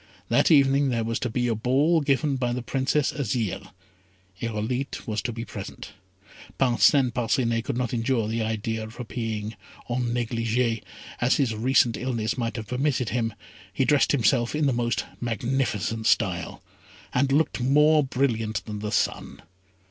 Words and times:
That 0.29 0.49
evening 0.49 0.89
there 0.89 1.03
was 1.03 1.19
to 1.19 1.29
be 1.29 1.47
a 1.47 1.53
ball 1.53 2.01
given 2.01 2.35
by 2.35 2.53
the 2.53 2.63
Princess 2.63 3.11
Azire. 3.11 3.69
Irolite 4.41 5.05
was 5.05 5.21
to 5.21 5.31
be 5.31 5.45
present. 5.45 5.91
Parcin 6.57 7.11
Parcinet 7.13 7.63
could 7.65 7.77
not 7.77 7.93
endure 7.93 8.27
the 8.27 8.41
idea 8.41 8.83
of 8.83 8.99
appearing 8.99 9.55
"en 9.91 10.05
négligé," 10.05 10.81
as 11.19 11.35
his 11.37 11.53
recent 11.53 11.97
illness 11.97 12.35
might 12.35 12.55
have 12.55 12.65
permitted 12.65 13.09
him, 13.09 13.35
he 13.71 13.85
dressed 13.85 14.11
himself 14.11 14.55
in 14.55 14.65
the 14.65 14.73
most 14.73 15.05
magnificent 15.19 16.07
style, 16.07 16.63
and 17.13 17.31
looked 17.31 17.61
more 17.61 18.03
brilliant 18.03 18.65
than 18.65 18.79
the 18.79 18.91
sun. 18.91 19.43